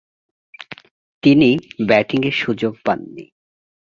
তিনি 1.23 1.49
ব্যাটিংয়ের 1.87 2.35
সুযোগ 2.37 2.73
পাননি। 2.85 3.25